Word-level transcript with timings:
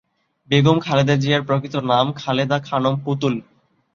বেগম 0.49 0.77
খালেদা 0.79 1.15
জিয়ার 1.15 1.41
প্রকৃত 1.43 1.75
নাম 1.83 2.05
খালেদা 2.15 2.57
খানম 2.59 2.95
পুতুল। 3.05 3.35